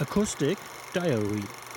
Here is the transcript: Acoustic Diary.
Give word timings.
Acoustic 0.00 0.58
Diary. 0.92 1.67